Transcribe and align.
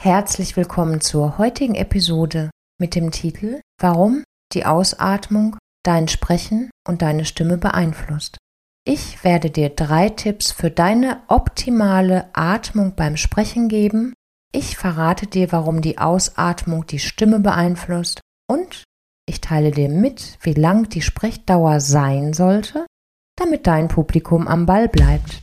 Herzlich 0.00 0.56
willkommen 0.56 1.00
zur 1.00 1.38
heutigen 1.38 1.74
Episode 1.74 2.50
mit 2.80 2.94
dem 2.94 3.10
Titel 3.10 3.60
Warum 3.80 4.22
die 4.52 4.64
Ausatmung 4.64 5.56
dein 5.84 6.06
Sprechen 6.06 6.70
und 6.86 7.02
deine 7.02 7.24
Stimme 7.24 7.58
beeinflusst. 7.58 8.38
Ich 8.86 9.24
werde 9.24 9.50
dir 9.50 9.70
drei 9.70 10.08
Tipps 10.08 10.52
für 10.52 10.70
deine 10.70 11.20
optimale 11.26 12.30
Atmung 12.32 12.94
beim 12.94 13.16
Sprechen 13.16 13.68
geben. 13.68 14.14
Ich 14.52 14.76
verrate 14.76 15.26
dir, 15.26 15.50
warum 15.50 15.80
die 15.82 15.98
Ausatmung 15.98 16.86
die 16.86 17.00
Stimme 17.00 17.40
beeinflusst 17.40 18.20
und 18.48 18.84
ich 19.28 19.40
teile 19.40 19.72
dir 19.72 19.88
mit, 19.88 20.38
wie 20.42 20.54
lang 20.54 20.88
die 20.88 21.02
Sprechdauer 21.02 21.80
sein 21.80 22.34
sollte, 22.34 22.86
damit 23.34 23.66
dein 23.66 23.88
Publikum 23.88 24.46
am 24.46 24.64
Ball 24.64 24.88
bleibt. 24.88 25.42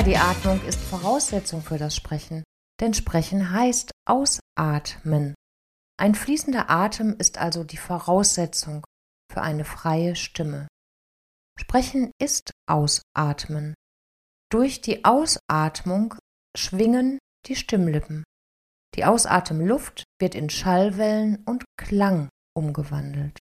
Ja, 0.00 0.06
die 0.06 0.16
Atmung 0.16 0.64
ist 0.64 0.80
Voraussetzung 0.80 1.60
für 1.60 1.76
das 1.76 1.94
Sprechen, 1.94 2.42
denn 2.80 2.94
Sprechen 2.94 3.50
heißt 3.50 3.90
ausatmen. 4.08 5.34
Ein 5.98 6.14
fließender 6.14 6.70
Atem 6.70 7.16
ist 7.18 7.36
also 7.36 7.64
die 7.64 7.76
Voraussetzung 7.76 8.82
für 9.30 9.42
eine 9.42 9.66
freie 9.66 10.16
Stimme. 10.16 10.68
Sprechen 11.58 12.12
ist 12.18 12.50
Ausatmen. 12.66 13.74
Durch 14.50 14.80
die 14.80 15.04
Ausatmung 15.04 16.14
schwingen 16.56 17.18
die 17.46 17.56
Stimmlippen. 17.56 18.24
Die 18.94 19.04
Ausatemluft 19.04 20.04
wird 20.18 20.34
in 20.34 20.48
Schallwellen 20.48 21.44
und 21.44 21.66
Klang 21.76 22.30
umgewandelt. 22.56 23.38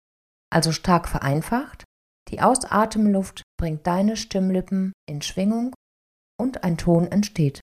Also 0.51 0.71
stark 0.71 1.07
vereinfacht, 1.07 1.83
die 2.29 2.41
Ausatemluft 2.41 3.41
bringt 3.57 3.87
deine 3.87 4.15
Stimmlippen 4.15 4.93
in 5.09 5.23
Schwingung 5.23 5.73
und 6.39 6.63
ein 6.63 6.77
Ton 6.77 7.07
entsteht. 7.07 7.61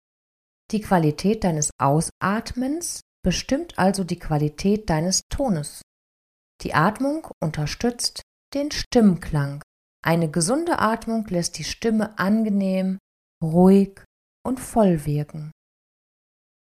Die 0.71 0.81
Qualität 0.81 1.43
deines 1.43 1.71
Ausatmens 1.79 3.01
bestimmt 3.23 3.77
also 3.77 4.03
die 4.03 4.19
Qualität 4.19 4.89
deines 4.89 5.21
Tones. 5.29 5.81
Die 6.61 6.73
Atmung 6.73 7.27
unterstützt 7.41 8.21
den 8.53 8.71
Stimmklang. 8.71 9.61
Eine 10.03 10.29
gesunde 10.29 10.79
Atmung 10.79 11.25
lässt 11.27 11.57
die 11.57 11.63
Stimme 11.63 12.17
angenehm, 12.17 12.97
ruhig 13.43 14.03
und 14.45 14.59
voll 14.59 15.05
wirken. 15.05 15.51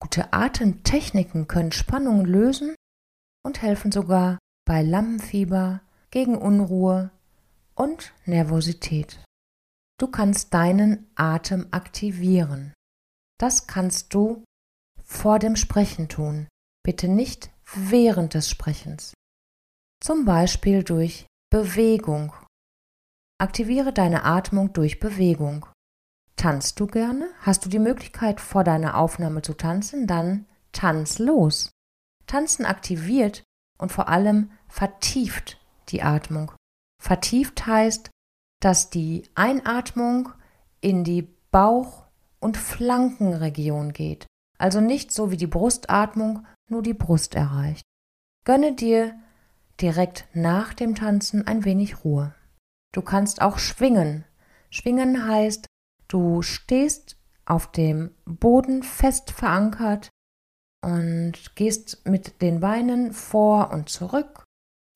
Gute 0.01 0.33
Atemtechniken 0.33 1.47
können 1.47 1.71
Spannungen 1.71 2.25
lösen 2.25 2.75
und 3.43 3.61
helfen 3.61 3.91
sogar 3.91 4.37
bei 4.65 4.81
Lampenfieber, 4.81 5.81
gegen 6.11 6.37
Unruhe 6.37 7.11
und 7.75 8.13
Nervosität. 8.25 9.19
Du 9.99 10.07
kannst 10.07 10.53
deinen 10.53 11.09
Atem 11.15 11.67
aktivieren. 11.71 12.73
Das 13.39 13.65
kannst 13.65 14.13
du 14.13 14.43
vor 15.03 15.39
dem 15.39 15.55
Sprechen 15.55 16.07
tun, 16.07 16.47
bitte 16.83 17.07
nicht 17.07 17.51
während 17.73 18.33
des 18.33 18.49
Sprechens. 18.49 19.13
Zum 19.99 20.25
Beispiel 20.25 20.83
durch 20.83 21.25
Bewegung. 21.49 22.33
Aktiviere 23.39 23.93
deine 23.93 24.23
Atmung 24.23 24.73
durch 24.73 24.99
Bewegung. 24.99 25.65
Tanzt 26.35 26.79
du 26.79 26.85
gerne? 26.85 27.29
Hast 27.39 27.65
du 27.65 27.69
die 27.69 27.79
Möglichkeit, 27.79 28.39
vor 28.39 28.63
deiner 28.63 28.97
Aufnahme 28.97 29.41
zu 29.41 29.55
tanzen? 29.55 30.05
Dann 30.05 30.45
tanz 30.71 31.17
los. 31.17 31.71
Tanzen 32.27 32.65
aktiviert 32.65 33.43
und 33.79 33.91
vor 33.91 34.09
allem 34.09 34.51
vertieft 34.67 35.59
die 35.89 36.03
Atmung. 36.03 36.51
Vertieft 37.01 37.65
heißt, 37.65 38.11
dass 38.59 38.89
die 38.89 39.23
Einatmung 39.35 40.29
in 40.81 41.03
die 41.03 41.27
Bauch- 41.51 42.05
und 42.39 42.57
Flankenregion 42.57 43.93
geht, 43.93 44.27
also 44.57 44.81
nicht 44.81 45.11
so 45.11 45.31
wie 45.31 45.37
die 45.37 45.47
Brustatmung 45.47 46.45
nur 46.69 46.81
die 46.81 46.93
Brust 46.93 47.35
erreicht. 47.35 47.83
Gönne 48.45 48.73
dir 48.73 49.15
direkt 49.81 50.27
nach 50.33 50.73
dem 50.73 50.95
Tanzen 50.95 51.45
ein 51.45 51.65
wenig 51.65 52.03
Ruhe. 52.03 52.33
Du 52.93 53.01
kannst 53.01 53.41
auch 53.41 53.59
schwingen. 53.59 54.25
Schwingen 54.69 55.27
heißt, 55.27 55.67
du 56.07 56.41
stehst 56.41 57.17
auf 57.45 57.71
dem 57.71 58.11
Boden 58.25 58.83
fest 58.83 59.31
verankert 59.31 60.09
und 60.83 61.55
gehst 61.55 62.05
mit 62.05 62.41
den 62.41 62.59
Beinen 62.59 63.13
vor 63.13 63.71
und 63.71 63.89
zurück, 63.89 64.43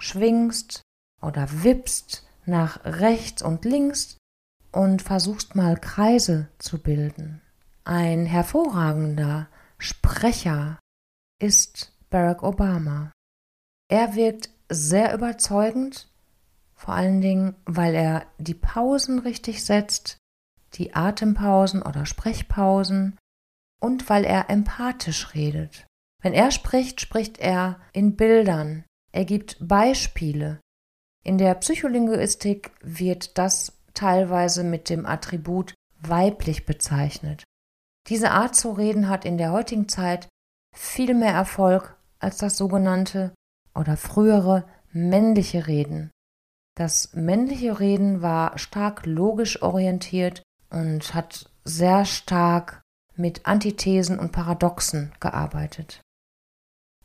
schwingst 0.02 0.82
oder 1.22 1.48
wippst 1.64 2.26
nach 2.46 2.84
rechts 2.84 3.42
und 3.42 3.66
links 3.66 4.18
und 4.72 5.02
versuchst 5.02 5.56
mal 5.56 5.78
Kreise 5.78 6.48
zu 6.58 6.82
bilden. 6.82 7.42
Ein 7.84 8.26
hervorragender 8.26 9.48
Sprecher 9.78 10.80
ist 11.40 11.94
Barack 12.10 12.44
Obama. 12.44 13.12
Er 13.90 14.16
wirkt 14.16 14.50
sehr 14.70 15.14
überzeugend, 15.14 16.08
vor 16.76 16.94
allen 16.94 17.22
Dingen, 17.22 17.56
weil 17.66 17.94
er 17.96 18.26
die 18.38 18.54
Pausen 18.54 19.20
richtig 19.20 19.64
setzt, 19.64 20.18
die 20.74 20.96
Atempausen 20.96 21.82
oder 21.82 22.06
Sprechpausen 22.06 23.18
und 23.82 24.10
weil 24.10 24.24
er 24.24 24.50
empathisch 24.50 25.34
redet. 25.34 25.86
Wenn 26.22 26.34
er 26.34 26.52
spricht, 26.52 27.02
spricht 27.02 27.40
er 27.40 27.80
in 27.94 28.16
Bildern, 28.16 28.86
er 29.12 29.26
gibt 29.26 29.58
Beispiele, 29.60 30.60
in 31.24 31.38
der 31.38 31.56
Psycholinguistik 31.56 32.72
wird 32.82 33.38
das 33.38 33.74
teilweise 33.94 34.64
mit 34.64 34.90
dem 34.90 35.06
Attribut 35.06 35.74
weiblich 36.02 36.66
bezeichnet. 36.66 37.44
Diese 38.08 38.32
Art 38.32 38.56
zu 38.56 38.72
reden 38.72 39.10
hat 39.10 39.26
in 39.26 39.38
der 39.38 39.52
heutigen 39.52 39.88
Zeit 39.88 40.28
viel 40.76 41.14
mehr 41.14 41.34
Erfolg 41.34 41.96
als 42.20 42.38
das 42.38 42.58
sogenannte 42.58 43.34
oder 43.76 43.98
frühere 43.98 44.66
männliche 44.92 45.68
Reden. 45.68 46.12
Das 46.76 47.14
männliche 47.14 47.80
Reden 47.80 48.22
war 48.22 48.58
stark 48.58 49.06
logisch 49.06 49.62
orientiert 49.62 50.42
und 50.70 51.14
hat 51.14 51.50
sehr 51.64 52.06
stark 52.06 52.82
mit 53.16 53.46
Antithesen 53.46 54.18
und 54.18 54.32
Paradoxen 54.32 55.12
gearbeitet. 55.20 56.02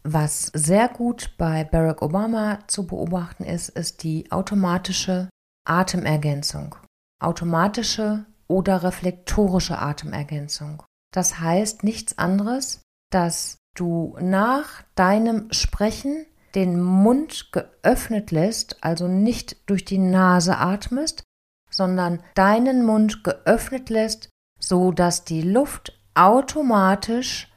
Was 0.09 0.53
sehr 0.55 0.89
gut 0.89 1.33
bei 1.37 1.65
Barack 1.65 2.00
Obama 2.00 2.61
zu 2.69 2.87
beobachten 2.87 3.43
ist, 3.43 3.71
ist 3.71 4.05
die 4.05 4.31
automatische 4.31 5.28
Atemergänzung. 5.65 6.77
Automatische 7.21 8.25
oder 8.47 8.84
reflektorische 8.84 9.78
Atemergänzung. 9.78 10.84
Das 11.12 11.41
heißt 11.41 11.83
nichts 11.83 12.19
anderes, 12.19 12.83
dass 13.11 13.59
du 13.75 14.17
nach 14.21 14.84
deinem 14.94 15.53
Sprechen 15.53 16.25
den 16.55 16.81
Mund 16.81 17.50
geöffnet 17.50 18.31
lässt, 18.31 18.84
also 18.84 19.09
nicht 19.09 19.69
durch 19.69 19.84
die 19.84 19.99
Nase 19.99 20.56
atmest, 20.59 21.25
sondern 21.69 22.23
deinen 22.37 22.87
Mund 22.87 23.25
geöffnet 23.25 23.91
lässt, 23.91 24.29
so 24.61 24.93
dass 24.93 25.25
die 25.25 25.43
Luft 25.43 26.00
automatisch 26.14 27.53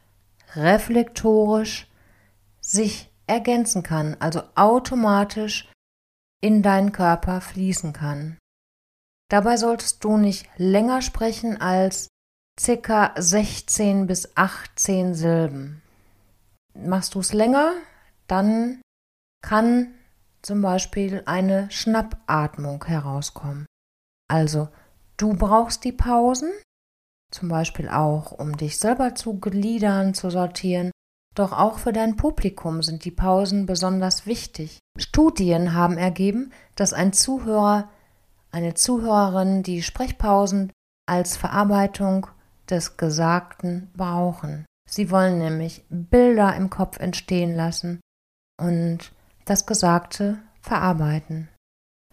reflektorisch 0.55 1.88
sich 2.69 3.11
ergänzen 3.27 3.83
kann, 3.83 4.15
also 4.19 4.43
automatisch 4.55 5.71
in 6.41 6.61
deinen 6.61 6.91
Körper 6.91 7.41
fließen 7.41 7.93
kann. 7.93 8.37
Dabei 9.29 9.57
solltest 9.57 10.03
du 10.03 10.17
nicht 10.17 10.49
länger 10.57 11.01
sprechen 11.01 11.59
als 11.59 12.07
ca. 12.59 13.13
16 13.15 14.07
bis 14.07 14.35
18 14.35 15.13
Silben. 15.13 15.81
Machst 16.73 17.15
du 17.15 17.19
es 17.19 17.33
länger, 17.33 17.73
dann 18.27 18.81
kann 19.41 19.93
zum 20.41 20.61
Beispiel 20.61 21.23
eine 21.25 21.69
Schnappatmung 21.71 22.83
herauskommen. 22.85 23.65
Also 24.29 24.69
du 25.17 25.33
brauchst 25.33 25.83
die 25.83 25.91
Pausen, 25.91 26.51
zum 27.31 27.49
Beispiel 27.49 27.89
auch, 27.89 28.31
um 28.31 28.57
dich 28.57 28.77
selber 28.77 29.15
zu 29.15 29.39
gliedern, 29.39 30.13
zu 30.13 30.29
sortieren, 30.29 30.91
doch 31.39 31.53
auch 31.53 31.79
für 31.79 31.93
dein 31.93 32.17
Publikum 32.17 32.83
sind 32.83 33.05
die 33.05 33.11
Pausen 33.11 33.65
besonders 33.65 34.25
wichtig. 34.25 34.79
Studien 34.97 35.73
haben 35.73 35.97
ergeben, 35.97 36.51
dass 36.75 36.93
ein 36.93 37.13
Zuhörer 37.13 37.89
eine 38.51 38.73
Zuhörerin, 38.73 39.63
die 39.63 39.81
Sprechpausen 39.81 40.71
als 41.07 41.37
Verarbeitung 41.37 42.27
des 42.69 42.97
Gesagten 42.97 43.91
brauchen. 43.95 44.65
Sie 44.89 45.11
wollen 45.11 45.37
nämlich 45.37 45.85
Bilder 45.89 46.55
im 46.55 46.69
Kopf 46.69 46.99
entstehen 46.99 47.55
lassen 47.55 48.01
und 48.59 49.11
das 49.45 49.65
Gesagte 49.65 50.39
verarbeiten. 50.61 51.47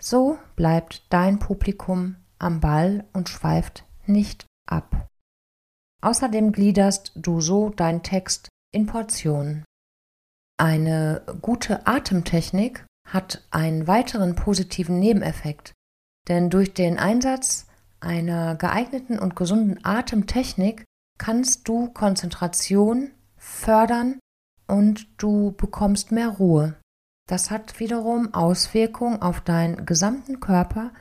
So 0.01 0.39
bleibt 0.57 1.11
dein 1.11 1.39
Publikum 1.39 2.17
am 2.39 2.61
Ball 2.61 3.05
und 3.13 3.29
schweift 3.29 3.85
nicht 4.05 4.47
ab. 4.69 5.09
Außerdem 6.03 6.53
gliederst 6.53 7.13
du 7.15 7.41
so 7.41 7.71
deinen 7.71 8.03
Text 8.03 8.49
in 8.77 8.85
Portionen. 8.85 9.65
Eine 10.59 11.23
gute 11.41 11.87
Atemtechnik 11.87 12.85
hat 13.09 13.43
einen 13.51 13.87
weiteren 13.87 14.37
positiven 14.37 14.99
Nebeneffekt, 14.99 15.73
denn 16.29 16.51
durch 16.51 16.75
den 16.75 16.99
Einsatz 16.99 17.67
einer 18.01 18.55
geeigneten 18.55 19.19
und 19.19 19.35
gesunden 19.35 19.83
Atemtechnik 19.83 20.85
kannst 21.19 21.67
du 21.67 21.89
Konzentration 21.89 23.13
fördern 23.39 24.19
und 24.67 25.09
du 25.17 25.53
bekommst 25.53 26.13
mehr 26.13 26.29
Ruhe. 26.29 26.77
Das 27.29 27.51
hat 27.51 27.81
wiederum 27.81 28.35
Auswirkungen 28.35 29.23
auf 29.23 29.41
deinen 29.41 29.87
gesamten 29.87 30.39
Körper 30.41 30.93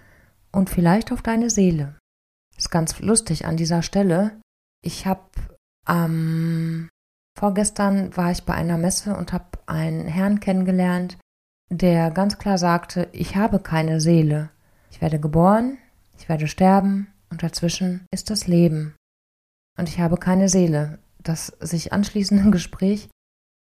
und 0.54 0.69
vielleicht 0.69 1.12
auf 1.12 1.22
deine 1.22 1.50
Seele. 1.50 2.00
Ist 2.57 2.72
ganz 2.72 3.00
lustig 3.00 3.45
an 3.45 3.57
dieser 3.57 3.81
Stelle. 3.81 4.39
Ich 4.81 5.06
habe 5.06 5.30
ähm, 5.89 6.89
vorgestern 7.38 8.16
war 8.16 8.32
ich 8.32 8.44
bei 8.44 8.54
einer 8.54 8.78
Messe 8.78 9.16
und 9.16 9.34
habe 9.34 9.46
einen 9.66 10.08
Herrn 10.08 10.40
kennengelernt, 10.40 11.18
der 11.70 12.12
ganz 12.12 12.38
klar 12.38 12.58
sagte, 12.58 13.10
ich 13.12 13.36
habe 13.36 13.60
keine 13.60 14.00
Seele. 14.02 14.50
Ich 14.92 15.02
werde 15.02 15.20
geboren, 15.20 15.78
ich 16.18 16.30
werde 16.30 16.48
sterben 16.48 17.08
und 17.30 17.44
dazwischen 17.44 18.06
ist 18.12 18.30
das 18.30 18.48
Leben. 18.48 18.96
Und 19.78 19.90
ich 19.90 20.00
habe 20.00 20.18
keine 20.18 20.48
Seele. 20.48 21.00
Das 21.20 21.48
sich 21.60 21.92
anschließende 21.92 22.50
Gespräch 22.52 23.10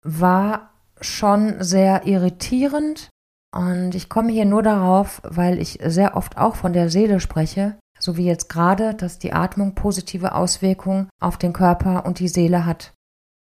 war 0.02 0.70
schon 1.00 1.62
sehr 1.62 2.06
irritierend 2.06 3.10
und 3.54 3.94
ich 3.94 4.08
komme 4.08 4.32
hier 4.32 4.44
nur 4.44 4.62
darauf, 4.62 5.22
weil 5.24 5.58
ich 5.58 5.78
sehr 5.84 6.16
oft 6.16 6.36
auch 6.36 6.56
von 6.56 6.72
der 6.72 6.90
Seele 6.90 7.20
spreche, 7.20 7.78
so 7.98 8.16
wie 8.16 8.24
jetzt 8.24 8.48
gerade, 8.48 8.94
dass 8.94 9.18
die 9.18 9.32
Atmung 9.32 9.74
positive 9.74 10.34
Auswirkungen 10.34 11.08
auf 11.20 11.38
den 11.38 11.52
Körper 11.52 12.04
und 12.06 12.18
die 12.18 12.28
Seele 12.28 12.66
hat. 12.66 12.92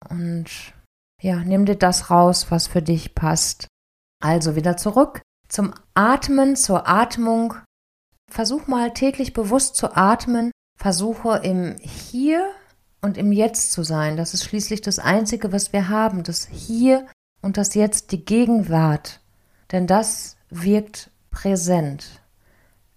Und 0.09 0.73
ja, 1.21 1.37
nimm 1.37 1.65
dir 1.65 1.75
das 1.75 2.09
raus, 2.09 2.47
was 2.49 2.67
für 2.67 2.81
dich 2.81 3.15
passt. 3.15 3.67
Also 4.21 4.55
wieder 4.55 4.77
zurück 4.77 5.21
zum 5.47 5.73
Atmen, 5.93 6.55
zur 6.55 6.87
Atmung. 6.87 7.55
Versuch 8.29 8.67
mal 8.67 8.93
täglich 8.93 9.33
bewusst 9.33 9.75
zu 9.75 9.95
atmen. 9.95 10.51
Versuche 10.79 11.41
im 11.43 11.75
Hier 11.77 12.49
und 13.01 13.17
im 13.17 13.31
Jetzt 13.31 13.71
zu 13.71 13.83
sein. 13.83 14.17
Das 14.17 14.33
ist 14.33 14.43
schließlich 14.45 14.81
das 14.81 14.97
Einzige, 14.97 15.51
was 15.51 15.71
wir 15.71 15.89
haben. 15.89 16.23
Das 16.23 16.47
Hier 16.47 17.05
und 17.41 17.57
das 17.57 17.75
Jetzt, 17.75 18.11
die 18.11 18.25
Gegenwart. 18.25 19.21
Denn 19.71 19.85
das 19.85 20.37
wirkt 20.49 21.11
präsent. 21.29 22.21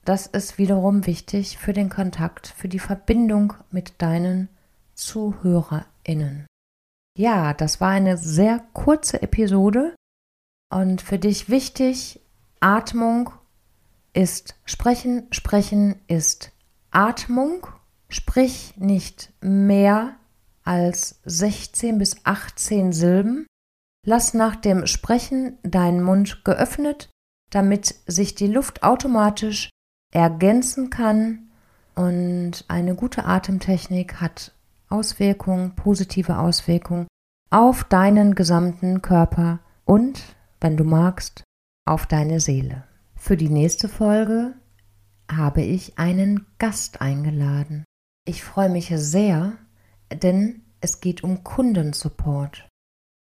Das 0.04 0.26
ist 0.26 0.56
wiederum 0.56 1.06
wichtig 1.06 1.58
für 1.58 1.72
den 1.72 1.90
Kontakt, 1.90 2.46
für 2.46 2.68
die 2.68 2.78
Verbindung 2.78 3.54
mit 3.70 4.00
deinen 4.00 4.48
ZuhörerInnen. 4.94 6.46
Ja, 7.16 7.54
das 7.54 7.80
war 7.80 7.88
eine 7.88 8.18
sehr 8.18 8.60
kurze 8.74 9.22
Episode. 9.22 9.94
Und 10.70 11.00
für 11.00 11.18
dich 11.18 11.48
wichtig, 11.48 12.20
Atmung 12.60 13.30
ist 14.12 14.54
Sprechen, 14.66 15.26
Sprechen 15.30 15.96
ist 16.08 16.52
Atmung, 16.90 17.66
sprich 18.10 18.74
nicht 18.76 19.32
mehr 19.40 20.16
als 20.62 21.20
16 21.24 21.96
bis 21.96 22.16
18 22.24 22.92
Silben, 22.92 23.46
lass 24.04 24.34
nach 24.34 24.56
dem 24.56 24.86
Sprechen 24.86 25.58
deinen 25.62 26.02
Mund 26.02 26.44
geöffnet, 26.44 27.08
damit 27.50 27.94
sich 28.06 28.34
die 28.34 28.48
Luft 28.48 28.82
automatisch 28.82 29.70
ergänzen 30.12 30.90
kann. 30.90 31.50
Und 31.94 32.66
eine 32.68 32.94
gute 32.94 33.24
Atemtechnik 33.24 34.20
hat 34.20 34.52
Auswirkungen, 34.88 35.74
positive 35.74 36.38
Auswirkungen 36.38 37.06
auf 37.50 37.84
deinen 37.84 38.34
gesamten 38.34 39.02
Körper 39.02 39.60
und, 39.84 40.22
wenn 40.60 40.76
du 40.76 40.84
magst, 40.84 41.44
auf 41.86 42.06
deine 42.06 42.40
Seele. 42.40 42.84
Für 43.14 43.36
die 43.36 43.48
nächste 43.48 43.88
Folge 43.88 44.54
habe 45.30 45.62
ich 45.62 45.98
einen 45.98 46.46
Gast 46.58 47.00
eingeladen. 47.00 47.84
Ich 48.24 48.42
freue 48.44 48.68
mich 48.68 48.92
sehr, 48.94 49.52
denn 50.12 50.62
es 50.80 51.00
geht 51.00 51.24
um 51.24 51.44
Kundensupport. 51.44 52.68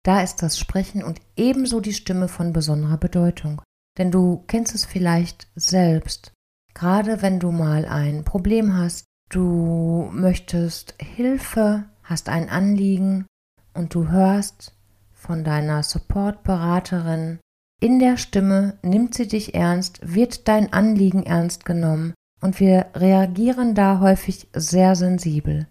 Da 0.05 0.23
ist 0.23 0.43
das 0.43 0.59
Sprechen 0.59 1.03
und 1.03 1.21
ebenso 1.37 1.81
die 1.81 1.93
Stimme 1.93 2.29
von 2.29 2.53
besonderer 2.53 2.97
Bedeutung. 2.97 3.63
Denn 3.99 4.11
du 4.11 4.45
kennst 4.47 4.75
es 4.75 4.85
vielleicht 4.85 5.49
selbst. 5.55 6.33
Gerade 6.75 7.23
wenn 7.23 7.41
du 7.41 7.51
mal 7.51 7.85
ein 7.85 8.25
Problem 8.25 8.77
hast, 8.77 9.05
du 9.31 10.11
möchtest 10.13 10.95
Hilfe, 11.01 11.85
hast 12.03 12.29
ein 12.29 12.51
Anliegen 12.51 13.27
und 13.73 13.95
du 13.95 14.09
hörst 14.09 14.75
von 15.13 15.45
deiner 15.45 15.83
Support-Beraterin, 15.83 17.39
in 17.83 17.99
der 17.99 18.19
Stimme 18.19 18.79
nimmt 18.83 19.15
sie 19.15 19.27
dich 19.27 19.55
ernst, 19.55 20.01
wird 20.03 20.49
dein 20.49 20.73
Anliegen 20.73 21.23
ernst 21.23 21.65
genommen 21.65 22.13
und 22.43 22.61
wir 22.61 22.87
reagieren 22.95 23.75
da 23.75 24.01
häufig 24.01 24.49
sehr 24.53 24.97
sensibel. 24.97 25.67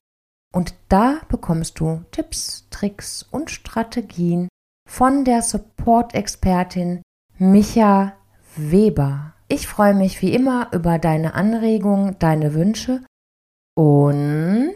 Und 0.51 0.73
da 0.88 1.19
bekommst 1.29 1.79
du 1.79 2.03
Tipps, 2.09 2.67
Tricks 2.71 3.23
und 3.29 3.51
Strategien 3.51 4.47
von 4.89 5.23
der 5.23 5.44
Support-Expertin 5.44 7.03
Micha 7.38 8.13
Weber. 8.56 9.33
Ich 9.47 9.67
freue 9.67 9.94
mich 9.94 10.21
wie 10.23 10.33
immer 10.33 10.69
über 10.73 10.97
deine 10.97 11.35
Anregungen, 11.35 12.17
deine 12.17 12.56
Wünsche 12.56 13.01
und 13.79 14.75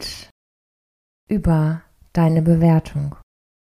über 1.27 1.81
deine 2.13 2.41
Bewertung. 2.41 3.17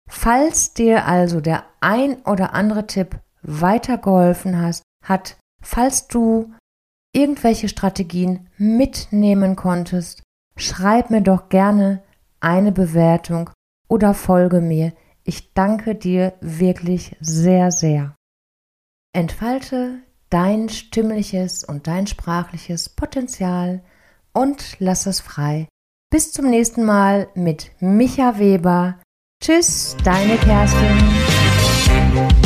Falls 0.08 0.72
dir 0.72 1.04
also 1.04 1.42
der 1.42 1.66
ein 1.82 2.22
oder 2.22 2.54
andere 2.54 2.86
Tipp 2.86 3.20
weitergeholfen 3.42 4.58
hast, 4.58 4.82
hat, 5.04 5.36
falls 5.62 6.08
du 6.08 6.54
irgendwelche 7.12 7.68
Strategien 7.68 8.48
mitnehmen 8.56 9.56
konntest, 9.56 10.22
schreib 10.56 11.10
mir 11.10 11.20
doch 11.20 11.50
gerne 11.50 12.02
eine 12.40 12.72
Bewertung 12.72 13.50
oder 13.88 14.14
folge 14.14 14.62
mir. 14.62 14.94
Ich 15.22 15.52
danke 15.52 15.94
dir 15.96 16.32
wirklich 16.40 17.14
sehr, 17.20 17.72
sehr. 17.72 18.14
Entfalte 19.12 19.98
dein 20.30 20.70
stimmliches 20.70 21.62
und 21.62 21.88
dein 21.88 22.06
sprachliches 22.06 22.88
Potenzial 22.88 23.82
und 24.36 24.76
lass 24.78 25.06
es 25.06 25.20
frei. 25.20 25.66
Bis 26.10 26.32
zum 26.32 26.48
nächsten 26.48 26.84
Mal 26.84 27.28
mit 27.34 27.72
Micha 27.80 28.38
Weber. 28.38 29.00
Tschüss, 29.42 29.96
deine 30.04 30.36
Kerstin. 30.36 32.45